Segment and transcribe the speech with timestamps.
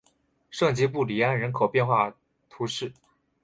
[0.49, 2.11] 圣吉布里安人口变化
[2.49, 2.91] 图示